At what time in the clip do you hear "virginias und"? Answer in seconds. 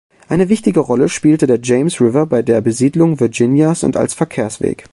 3.19-3.97